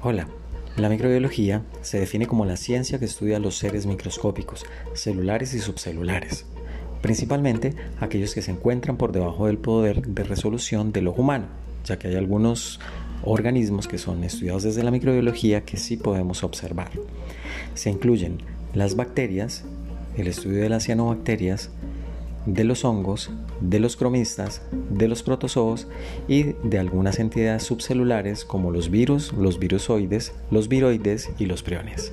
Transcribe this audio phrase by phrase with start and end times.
[0.00, 0.28] Hola,
[0.76, 6.46] la microbiología se define como la ciencia que estudia los seres microscópicos, celulares y subcelulares,
[7.02, 11.46] principalmente aquellos que se encuentran por debajo del poder de resolución del ojo humano,
[11.84, 12.78] ya que hay algunos
[13.24, 16.92] organismos que son estudiados desde la microbiología que sí podemos observar.
[17.74, 18.38] Se incluyen
[18.74, 19.64] las bacterias,
[20.16, 21.70] el estudio de las cianobacterias,
[22.48, 23.30] de los hongos,
[23.60, 25.86] de los cromistas, de los protozoos
[26.28, 32.12] y de algunas entidades subcelulares como los virus, los virusoides, los viroides y los priones.